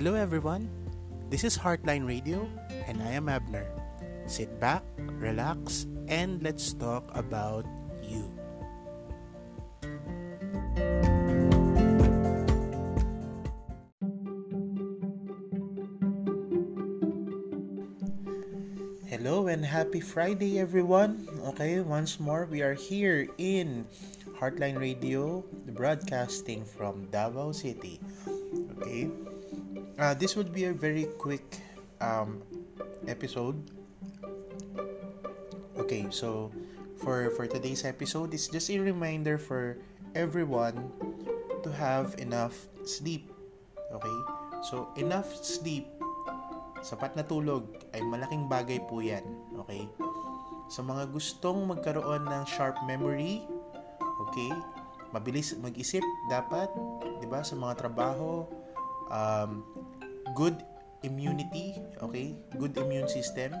Hello 0.00 0.16
everyone. 0.16 0.64
This 1.28 1.44
is 1.44 1.60
Heartline 1.60 2.08
Radio 2.08 2.48
and 2.88 3.04
I 3.04 3.12
am 3.12 3.28
Abner. 3.28 3.68
Sit 4.24 4.48
back, 4.56 4.80
relax, 4.96 5.84
and 6.08 6.40
let's 6.40 6.72
talk 6.72 7.04
about 7.12 7.68
you. 8.00 8.24
Hello 19.04 19.52
and 19.52 19.60
happy 19.60 20.00
Friday 20.00 20.56
everyone. 20.64 21.28
Okay, 21.52 21.84
once 21.84 22.16
more 22.16 22.48
we 22.48 22.64
are 22.64 22.72
here 22.72 23.28
in 23.36 23.84
Heartline 24.32 24.80
Radio, 24.80 25.44
broadcasting 25.76 26.64
from 26.64 27.04
Davao 27.12 27.52
City. 27.52 28.00
Okay. 28.80 29.12
Uh, 30.00 30.16
this 30.16 30.32
would 30.32 30.48
be 30.48 30.64
a 30.64 30.72
very 30.72 31.04
quick 31.20 31.44
um, 32.00 32.40
episode. 33.04 33.60
Okay, 35.76 36.08
so 36.08 36.48
for 36.96 37.28
for 37.36 37.44
today's 37.44 37.84
episode, 37.84 38.32
it's 38.32 38.48
just 38.48 38.72
a 38.72 38.80
reminder 38.80 39.36
for 39.36 39.76
everyone 40.16 40.88
to 41.60 41.68
have 41.68 42.16
enough 42.16 42.56
sleep. 42.88 43.28
Okay? 43.92 44.18
So 44.64 44.88
enough 44.96 45.28
sleep, 45.36 45.84
sapat 46.80 47.20
na 47.20 47.24
tulog 47.28 47.68
ay 47.92 48.00
malaking 48.00 48.48
bagay 48.48 48.80
po 48.88 49.04
'yan. 49.04 49.28
Okay? 49.68 49.84
Sa 50.72 50.80
mga 50.80 51.12
gustong 51.12 51.68
magkaroon 51.68 52.24
ng 52.24 52.44
sharp 52.48 52.80
memory, 52.88 53.44
okay? 54.24 54.48
Mabilis 55.12 55.52
mag-isip 55.60 56.00
dapat, 56.32 56.72
'di 57.20 57.28
ba, 57.28 57.44
sa 57.44 57.52
mga 57.52 57.84
trabaho, 57.84 58.48
um, 59.10 59.66
good 60.34 60.56
immunity, 61.02 61.80
okay? 62.02 62.36
Good 62.58 62.76
immune 62.76 63.08
system. 63.08 63.56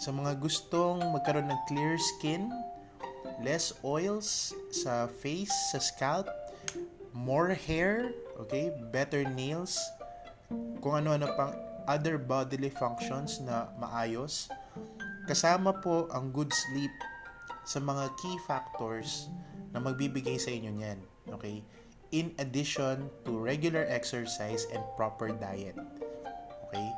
Sa 0.00 0.10
mga 0.10 0.40
gustong 0.42 1.00
magkaroon 1.14 1.48
ng 1.48 1.60
clear 1.70 1.94
skin, 2.18 2.50
less 3.42 3.74
oils 3.84 4.52
sa 4.72 5.06
face, 5.06 5.52
sa 5.70 5.78
scalp, 5.78 6.26
more 7.14 7.54
hair, 7.54 8.10
okay? 8.40 8.74
Better 8.90 9.22
nails, 9.22 9.78
kung 10.82 11.04
ano-ano 11.04 11.30
pang 11.38 11.54
other 11.84 12.16
bodily 12.16 12.72
functions 12.72 13.40
na 13.44 13.68
maayos. 13.76 14.48
Kasama 15.24 15.72
po 15.80 16.08
ang 16.12 16.32
good 16.32 16.52
sleep 16.52 16.92
sa 17.64 17.80
mga 17.80 18.12
key 18.20 18.36
factors 18.44 19.32
na 19.72 19.80
magbibigay 19.80 20.36
sa 20.36 20.52
inyo 20.52 20.72
niyan. 20.72 21.00
Okay? 21.32 21.64
In 22.14 22.30
addition 22.38 23.10
to 23.26 23.34
regular 23.34 23.82
exercise 23.90 24.70
and 24.70 24.78
proper 24.94 25.34
diet. 25.34 25.74
Okay? 26.70 26.88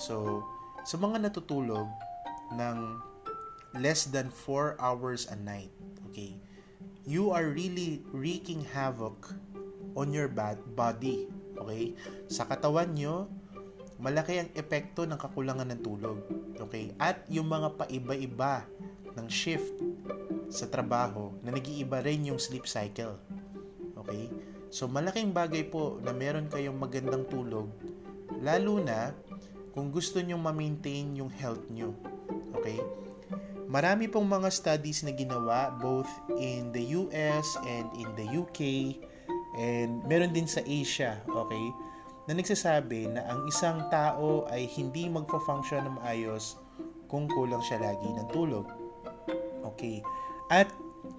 So, 0.00 0.40
sa 0.88 0.96
mga 0.96 1.28
natutulog 1.28 1.84
ng 2.56 2.78
less 3.76 4.08
than 4.08 4.32
4 4.32 4.80
hours 4.80 5.28
a 5.28 5.36
night, 5.36 5.68
okay, 6.08 6.40
you 7.04 7.28
are 7.28 7.52
really 7.52 8.00
wreaking 8.16 8.64
havoc 8.64 9.36
on 9.92 10.16
your 10.16 10.32
bad 10.32 10.56
body. 10.72 11.28
Okay? 11.60 11.92
Sa 12.32 12.48
katawan 12.48 12.96
nyo, 12.96 13.28
malaki 14.00 14.40
ang 14.40 14.50
epekto 14.56 15.04
ng 15.04 15.20
kakulangan 15.20 15.68
ng 15.76 15.80
tulog. 15.84 16.24
Okay? 16.56 16.96
At 16.96 17.28
yung 17.28 17.52
mga 17.52 17.76
paiba-iba 17.84 18.64
ng 19.14 19.28
shift 19.28 19.76
sa 20.48 20.66
trabaho 20.72 21.36
na 21.44 21.52
nag-iiba 21.52 22.00
rin 22.00 22.32
yung 22.32 22.40
sleep 22.40 22.64
cycle. 22.64 23.20
Okay? 24.04 24.32
So 24.74 24.90
malaking 24.90 25.30
bagay 25.30 25.70
po 25.70 26.02
na 26.02 26.10
meron 26.10 26.50
kayong 26.50 26.74
magandang 26.74 27.30
tulog 27.30 27.70
lalo 28.42 28.82
na 28.82 29.14
kung 29.70 29.94
gusto 29.94 30.18
nyo 30.18 30.34
ma-maintain 30.34 31.14
yung 31.14 31.30
health 31.30 31.62
nyo. 31.70 31.94
Okay? 32.58 32.82
Marami 33.70 34.10
pong 34.10 34.26
mga 34.26 34.50
studies 34.50 35.06
na 35.06 35.14
ginawa 35.14 35.70
both 35.78 36.10
in 36.42 36.74
the 36.74 36.82
US 36.98 37.54
and 37.70 37.86
in 37.94 38.10
the 38.18 38.26
UK 38.26 38.60
and 39.62 40.02
meron 40.10 40.34
din 40.34 40.50
sa 40.50 40.58
Asia, 40.66 41.22
okay? 41.30 41.66
Na 42.26 42.34
nagsasabi 42.34 43.14
na 43.14 43.22
ang 43.30 43.46
isang 43.46 43.86
tao 43.94 44.50
ay 44.50 44.66
hindi 44.66 45.06
magfa-function 45.06 45.86
ng 45.86 46.02
maayos 46.02 46.58
kung 47.06 47.30
kulang 47.30 47.62
siya 47.62 47.78
lagi 47.78 48.10
ng 48.10 48.26
tulog. 48.34 48.66
Okay. 49.62 50.02
At 50.50 50.66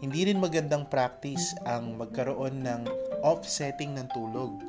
hindi 0.03 0.27
rin 0.27 0.37
magandang 0.41 0.89
practice 0.91 1.55
ang 1.63 1.95
magkaroon 1.95 2.61
ng 2.65 2.81
offsetting 3.23 3.95
ng 3.95 4.07
tulog. 4.11 4.59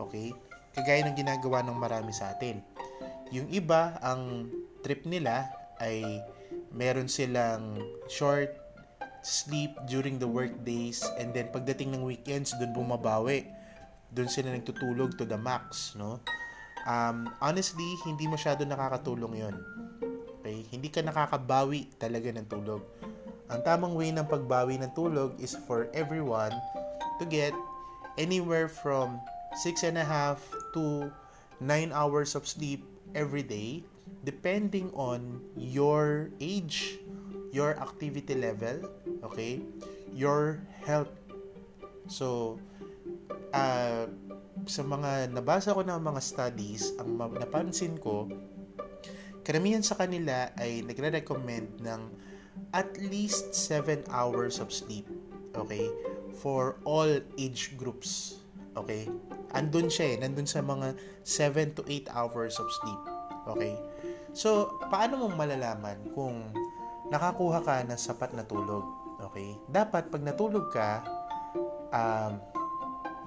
Okay? 0.00 0.32
Kagaya 0.76 1.04
ng 1.08 1.16
ginagawa 1.16 1.64
ng 1.64 1.76
marami 1.76 2.12
sa 2.12 2.36
atin. 2.36 2.60
Yung 3.34 3.50
iba, 3.50 3.98
ang 4.04 4.46
trip 4.86 5.02
nila 5.08 5.50
ay 5.82 6.22
meron 6.70 7.10
silang 7.10 7.80
short 8.06 8.52
sleep 9.26 9.74
during 9.90 10.22
the 10.22 10.28
work 10.28 10.54
days 10.62 11.02
and 11.18 11.34
then 11.34 11.50
pagdating 11.50 11.90
ng 11.90 12.06
weekends, 12.06 12.54
doon 12.62 12.70
bumabawi. 12.70 13.50
Doon 14.14 14.30
sila 14.30 14.54
nagtutulog 14.54 15.18
to 15.18 15.26
the 15.26 15.36
max, 15.36 15.98
no? 15.98 16.22
Um, 16.86 17.26
honestly, 17.42 17.98
hindi 18.06 18.30
masyado 18.30 18.62
nakakatulong 18.62 19.34
yon 19.34 19.56
Okay? 20.38 20.62
Hindi 20.70 20.94
ka 20.94 21.02
nakakabawi 21.02 21.90
talaga 21.98 22.30
ng 22.30 22.46
tulog 22.46 22.86
ang 23.50 23.60
tamang 23.62 23.94
way 23.94 24.10
ng 24.10 24.26
pagbawi 24.26 24.78
ng 24.82 24.90
tulog 24.96 25.34
is 25.38 25.54
for 25.66 25.86
everyone 25.94 26.52
to 27.18 27.24
get 27.24 27.54
anywhere 28.18 28.66
from 28.66 29.20
6 29.62 29.86
and 29.86 29.96
a 29.96 30.06
half 30.06 30.42
to 30.74 31.08
9 31.62 31.94
hours 31.94 32.34
of 32.34 32.44
sleep 32.44 32.84
every 33.14 33.42
day 33.42 33.86
depending 34.26 34.90
on 34.94 35.38
your 35.54 36.30
age, 36.42 36.98
your 37.54 37.78
activity 37.78 38.34
level, 38.34 38.82
okay? 39.22 39.62
Your 40.10 40.62
health. 40.82 41.10
So, 42.10 42.58
uh, 43.54 44.10
sa 44.66 44.82
mga 44.82 45.30
nabasa 45.30 45.74
ko 45.74 45.82
ng 45.86 46.02
mga 46.02 46.20
studies, 46.22 46.94
ang 46.98 47.18
napansin 47.18 47.98
ko, 48.02 48.26
karamihan 49.46 49.82
sa 49.82 49.94
kanila 49.94 50.50
ay 50.58 50.82
nagre-recommend 50.82 51.82
ng 51.82 52.00
at 52.76 52.92
least 52.98 53.54
7 53.54 54.04
hours 54.12 54.60
of 54.60 54.72
sleep. 54.72 55.08
Okay? 55.56 55.88
For 56.36 56.76
all 56.84 57.08
age 57.40 57.76
groups. 57.80 58.42
Okay? 58.76 59.08
Andun 59.56 59.88
siya 59.88 60.14
eh. 60.14 60.16
Nandun 60.20 60.44
sa 60.44 60.60
mga 60.60 60.96
7 61.24 61.76
to 61.78 61.82
8 61.88 62.12
hours 62.12 62.60
of 62.60 62.68
sleep. 62.82 63.02
Okay? 63.48 63.74
So, 64.36 64.76
paano 64.92 65.16
mong 65.24 65.34
malalaman 65.38 66.12
kung 66.12 66.52
nakakuha 67.08 67.64
ka 67.64 67.80
ng 67.88 67.96
sapat 67.96 68.36
na 68.36 68.44
tulog? 68.44 68.84
Okay? 69.32 69.56
Dapat 69.72 70.12
pag 70.12 70.20
natulog 70.20 70.68
ka, 70.68 71.00
um, 71.88 72.36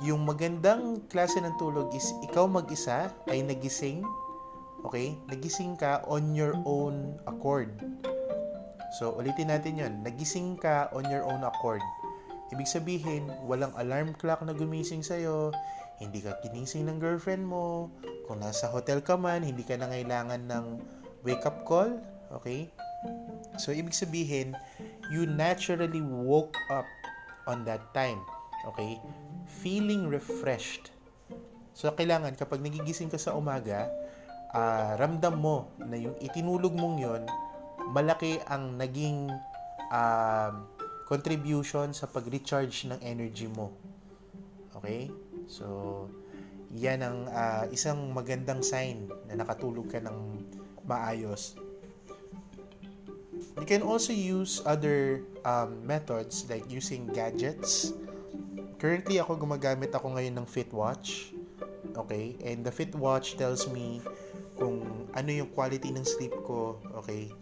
yung 0.05 0.23
magandang 0.23 1.03
klase 1.11 1.41
ng 1.41 1.57
tulog 1.59 1.91
is 1.91 2.13
ikaw 2.23 2.45
mag-isa 2.45 3.09
ay 3.25 3.41
nagising. 3.41 4.05
Okay? 4.85 5.17
Nagising 5.27 5.75
ka 5.75 6.05
on 6.05 6.37
your 6.37 6.53
own 6.63 7.17
accord. 7.25 7.73
So, 8.89 9.13
ulitin 9.13 9.53
natin 9.53 9.77
yon. 9.77 9.93
Nagising 10.01 10.57
ka 10.57 10.89
on 10.93 11.05
your 11.09 11.21
own 11.21 11.45
accord. 11.45 11.81
Ibig 12.49 12.65
sabihin, 12.65 13.29
walang 13.45 13.73
alarm 13.77 14.17
clock 14.17 14.41
na 14.41 14.57
gumising 14.57 15.05
sa'yo, 15.05 15.53
hindi 16.01 16.25
ka 16.25 16.41
kinising 16.41 16.89
ng 16.89 16.97
girlfriend 16.97 17.45
mo, 17.45 17.93
kung 18.25 18.41
nasa 18.41 18.65
hotel 18.65 19.05
ka 19.05 19.13
man, 19.13 19.45
hindi 19.45 19.61
ka 19.61 19.77
na 19.77 19.85
kailangan 19.85 20.49
ng 20.49 20.65
wake-up 21.21 21.61
call, 21.69 22.01
okay? 22.33 22.65
So, 23.61 23.69
ibig 23.69 23.93
sabihin, 23.93 24.57
you 25.13 25.29
naturally 25.29 26.01
woke 26.01 26.57
up 26.73 26.89
on 27.45 27.61
that 27.69 27.85
time, 27.93 28.17
okay? 28.65 28.97
Feeling 29.61 30.09
refreshed. 30.09 30.89
So, 31.77 31.93
kailangan, 31.93 32.33
kapag 32.33 32.65
nagigising 32.65 33.13
ka 33.13 33.21
sa 33.21 33.37
umaga, 33.37 33.93
uh, 34.57 34.97
ramdam 34.97 35.37
mo 35.37 35.69
na 35.77 35.99
yung 36.01 36.17
itinulog 36.17 36.73
mong 36.73 36.97
yon 36.97 37.23
malaki 37.89 38.37
ang 38.45 38.77
naging 38.77 39.29
uh, 39.89 40.53
contribution 41.09 41.89
sa 41.89 42.05
pag-recharge 42.05 42.85
ng 42.85 42.99
energy 43.01 43.49
mo. 43.49 43.73
Okay? 44.77 45.09
So, 45.49 46.05
yan 46.69 47.01
ang 47.01 47.25
uh, 47.25 47.65
isang 47.73 48.13
magandang 48.13 48.61
sign 48.61 49.09
na 49.25 49.41
nakatulog 49.41 49.89
ka 49.89 49.97
ng 49.97 50.45
maayos. 50.85 51.57
You 53.57 53.65
can 53.65 53.81
also 53.81 54.13
use 54.13 54.61
other 54.63 55.25
um, 55.43 55.81
methods 55.81 56.45
like 56.47 56.69
using 56.69 57.09
gadgets. 57.09 57.91
Currently, 58.79 59.19
ako 59.19 59.35
gumagamit 59.35 59.91
ako 59.91 60.15
ngayon 60.15 60.39
ng 60.39 60.47
Fitwatch. 60.47 61.33
Okay? 61.97 62.37
And 62.45 62.61
the 62.61 62.71
Fitwatch 62.71 63.35
tells 63.35 63.67
me 63.67 63.99
kung 64.55 65.09
ano 65.11 65.29
yung 65.33 65.49
quality 65.51 65.89
ng 65.89 66.05
sleep 66.05 66.31
ko. 66.45 66.77
Okay? 67.03 67.33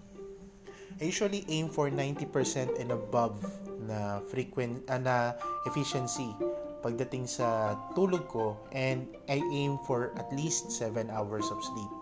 I 0.98 1.14
usually 1.14 1.46
aim 1.50 1.70
for 1.70 1.94
90% 1.94 2.82
and 2.82 2.90
above 2.90 3.38
na 3.86 4.20
frequent 4.26 4.82
uh, 4.90 4.98
na 4.98 5.38
efficiency 5.70 6.34
pagdating 6.82 7.30
sa 7.30 7.78
tulog 7.94 8.26
ko 8.30 8.58
and 8.74 9.06
I 9.30 9.42
aim 9.54 9.78
for 9.86 10.14
at 10.18 10.30
least 10.34 10.74
7 10.74 11.10
hours 11.14 11.46
of 11.54 11.62
sleep. 11.62 11.94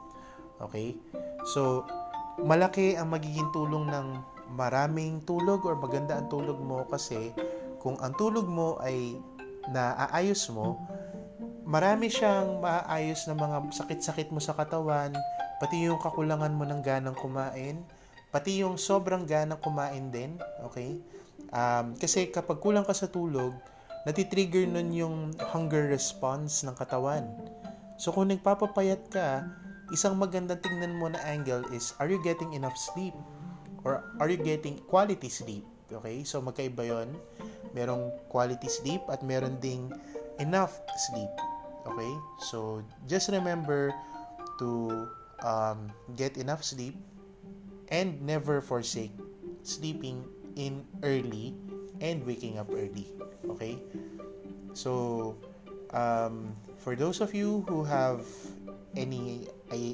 Okay? 0.64 0.96
So, 1.52 1.84
malaki 2.40 2.96
ang 2.96 3.12
magiging 3.12 3.52
tulong 3.52 3.92
ng 3.92 4.08
maraming 4.56 5.24
tulog 5.28 5.68
or 5.68 5.76
maganda 5.76 6.16
ang 6.16 6.28
tulog 6.32 6.60
mo 6.60 6.88
kasi 6.88 7.36
kung 7.80 8.00
ang 8.00 8.16
tulog 8.16 8.48
mo 8.48 8.80
ay 8.80 9.20
naaayos 9.72 10.48
mo, 10.54 10.80
marami 11.66 12.08
siyang 12.08 12.62
maayos 12.62 13.26
na 13.26 13.36
mga 13.36 13.58
sakit-sakit 13.74 14.30
mo 14.30 14.40
sa 14.40 14.54
katawan, 14.54 15.12
pati 15.58 15.88
yung 15.88 15.98
kakulangan 15.98 16.54
mo 16.54 16.64
ng 16.68 16.82
ganang 16.86 17.18
kumain, 17.18 17.82
pati 18.36 18.60
yung 18.60 18.76
sobrang 18.76 19.24
ganang 19.24 19.64
kumain 19.64 20.12
din, 20.12 20.36
okay? 20.60 21.00
Um, 21.56 21.96
kasi 21.96 22.28
kapag 22.28 22.60
kulang 22.60 22.84
ka 22.84 22.92
sa 22.92 23.08
tulog, 23.08 23.56
natitrigger 24.04 24.68
nun 24.68 24.92
yung 24.92 25.32
hunger 25.40 25.88
response 25.88 26.68
ng 26.68 26.76
katawan. 26.76 27.24
So 27.96 28.12
kung 28.12 28.28
nagpapapayat 28.36 29.08
ka, 29.08 29.48
isang 29.96 30.20
magandang 30.20 30.60
tingnan 30.60 31.00
mo 31.00 31.08
na 31.08 31.24
angle 31.24 31.64
is, 31.72 31.96
are 31.96 32.12
you 32.12 32.20
getting 32.28 32.52
enough 32.52 32.76
sleep? 32.76 33.16
Or 33.88 34.04
are 34.20 34.28
you 34.28 34.36
getting 34.44 34.84
quality 34.92 35.32
sleep? 35.32 35.64
Okay? 35.88 36.28
So 36.28 36.44
magkaiba 36.44 36.92
yon 36.92 37.16
Merong 37.72 38.12
quality 38.28 38.68
sleep 38.68 39.00
at 39.08 39.24
meron 39.24 39.64
ding 39.64 39.96
enough 40.44 40.76
sleep. 41.08 41.32
Okay? 41.88 42.12
So, 42.52 42.84
just 43.08 43.32
remember 43.32 43.96
to 44.60 45.08
um, 45.40 45.88
get 46.20 46.36
enough 46.36 46.68
sleep 46.68 47.00
and 47.90 48.22
never 48.22 48.62
forsake 48.62 49.14
sleeping 49.64 50.24
in 50.56 50.86
early 51.04 51.56
and 52.02 52.26
waking 52.26 52.58
up 52.58 52.70
early. 52.72 53.08
Okay? 53.50 53.78
So, 54.74 55.36
um, 55.92 56.56
for 56.78 56.96
those 56.96 57.22
of 57.22 57.34
you 57.34 57.66
who 57.68 57.84
have 57.84 58.26
any 58.96 59.48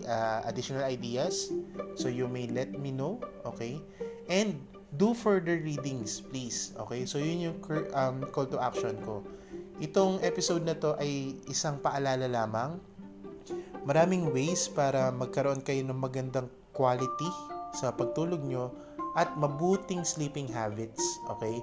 uh, 0.08 0.42
additional 0.46 0.84
ideas, 0.84 1.52
so 1.96 2.08
you 2.08 2.28
may 2.28 2.48
let 2.48 2.78
me 2.78 2.92
know. 2.92 3.22
Okay? 3.46 3.80
And 4.30 4.60
do 4.98 5.14
further 5.14 5.58
readings, 5.58 6.22
please. 6.22 6.74
Okay? 6.80 7.06
So, 7.06 7.18
yun 7.18 7.40
yung 7.40 7.58
um, 7.94 8.26
call 8.32 8.46
to 8.52 8.60
action 8.60 9.00
ko 9.06 9.24
Itong 9.82 10.22
episode 10.22 10.62
na 10.62 10.78
to 10.78 10.94
ay 11.02 11.42
isang 11.50 11.82
paalala 11.82 12.30
lamang. 12.30 12.78
Maraming 13.82 14.30
ways 14.30 14.70
para 14.70 15.10
magkaroon 15.10 15.66
kayo 15.66 15.82
ng 15.82 15.98
magandang 15.98 16.46
quality 16.70 17.30
sa 17.75 17.94
pagtulog 17.94 18.44
nyo 18.44 18.71
at 19.19 19.31
mabuting 19.35 20.03
sleeping 20.07 20.47
habits. 20.47 21.01
Okay? 21.38 21.59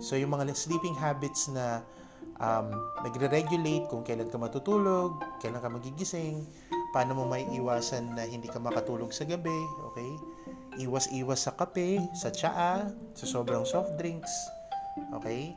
So, 0.00 0.16
yung 0.18 0.36
mga 0.36 0.52
sleeping 0.52 0.96
habits 0.96 1.48
na 1.48 1.80
um, 2.42 2.72
nagre-regulate 3.06 3.88
kung 3.88 4.04
kailan 4.04 4.28
ka 4.28 4.36
matutulog, 4.36 5.20
kailan 5.40 5.62
ka 5.62 5.70
magigising, 5.70 6.44
paano 6.92 7.16
mo 7.16 7.24
may 7.24 7.46
iwasan 7.56 8.12
na 8.12 8.26
hindi 8.26 8.50
ka 8.50 8.60
makatulog 8.60 9.10
sa 9.14 9.24
gabi, 9.24 9.60
okay? 9.92 10.12
Iwas-iwas 10.82 11.46
sa 11.46 11.54
kape, 11.54 12.02
sa 12.18 12.34
tsaa, 12.34 12.90
sa 13.14 13.24
sobrang 13.24 13.62
soft 13.62 13.94
drinks, 13.96 14.30
okay? 15.14 15.54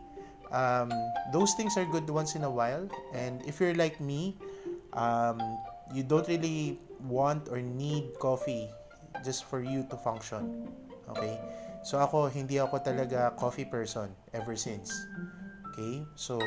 um, 0.51 0.89
those 1.31 1.53
things 1.53 1.77
are 1.77 1.85
good 1.85 2.09
once 2.09 2.35
in 2.35 2.43
a 2.43 2.49
while 2.49 2.87
and 3.13 3.41
if 3.45 3.59
you're 3.59 3.75
like 3.75 3.99
me 3.99 4.35
um, 4.93 5.39
you 5.93 6.03
don't 6.03 6.27
really 6.27 6.79
want 7.07 7.47
or 7.49 7.61
need 7.61 8.05
coffee 8.19 8.69
just 9.23 9.45
for 9.45 9.61
you 9.61 9.85
to 9.89 9.95
function 9.97 10.67
okay? 11.09 11.39
So 11.85 12.01
ako 12.01 12.27
hindi 12.27 12.59
ako 12.59 12.83
talaga 12.83 13.33
coffee 13.39 13.67
person 13.67 14.11
ever 14.35 14.57
since 14.57 14.91
okay? 15.71 16.03
So 16.17 16.41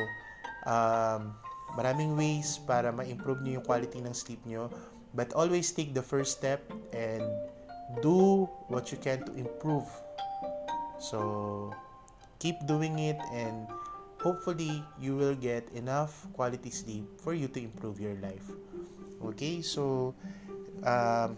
um, 0.67 1.35
maraming 1.75 2.19
ways 2.19 2.59
para 2.61 2.91
ma-improve 2.91 3.41
niyo 3.41 3.61
yung 3.61 3.67
quality 3.67 3.99
ng 4.03 4.13
sleep 4.13 4.43
niyo 4.45 4.69
but 5.15 5.31
always 5.35 5.71
take 5.71 5.91
the 5.91 6.03
first 6.03 6.39
step 6.39 6.63
and 6.95 7.23
do 7.99 8.47
what 8.71 8.91
you 8.91 8.97
can 8.97 9.19
to 9.27 9.35
improve. 9.35 9.87
So 10.99 11.75
keep 12.39 12.55
doing 12.63 12.99
it 12.99 13.19
and 13.35 13.67
hopefully 14.23 14.83
you 15.01 15.17
will 15.17 15.35
get 15.35 15.67
enough 15.75 16.27
quality 16.31 16.69
sleep 16.69 17.03
for 17.19 17.33
you 17.33 17.47
to 17.51 17.59
improve 17.59 17.99
your 17.99 18.15
life. 18.23 18.47
Okay, 19.21 19.61
so 19.61 20.15
um, 20.85 21.37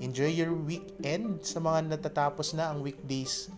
enjoy 0.00 0.30
your 0.32 0.52
weekend 0.52 1.40
sa 1.42 1.60
mga 1.60 1.96
natatapos 1.96 2.52
na 2.52 2.72
ang 2.72 2.84
weekdays 2.84 3.48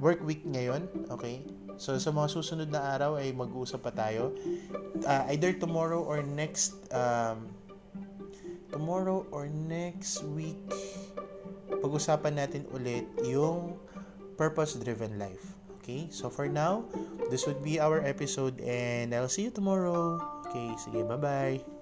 work 0.00 0.18
week 0.24 0.42
ngayon, 0.42 0.88
okay? 1.12 1.44
So 1.76 1.94
sa 2.00 2.10
mga 2.10 2.28
susunod 2.32 2.68
na 2.72 2.82
araw 2.96 3.20
ay 3.20 3.30
mag-uusap 3.30 3.84
pa 3.84 3.92
tayo. 3.92 4.34
Uh, 5.04 5.22
either 5.34 5.52
tomorrow 5.54 6.00
or 6.00 6.24
next 6.24 6.74
um, 6.94 7.50
tomorrow 8.72 9.26
or 9.30 9.46
next 9.46 10.24
week 10.32 10.58
pag-usapan 11.68 12.38
natin 12.38 12.62
ulit 12.72 13.04
yung 13.26 13.76
purpose 14.38 14.78
driven 14.78 15.18
life. 15.18 15.58
Okay? 15.82 16.06
So 16.14 16.30
for 16.30 16.46
now, 16.46 16.86
this 17.30 17.44
would 17.44 17.60
be 17.60 17.82
our 17.82 17.98
episode 18.02 18.62
and 18.62 19.10
I'll 19.10 19.30
see 19.30 19.50
you 19.50 19.54
tomorrow. 19.54 20.22
Okay, 20.46 20.70
sige, 20.78 21.02
bye-bye. 21.02 21.81